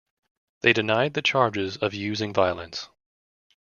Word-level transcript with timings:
They 0.61 0.73
denied 0.73 1.13
the 1.13 1.21
charges 1.21 1.77
of 1.77 1.93
using 1.93 2.33
violence. 2.33 2.89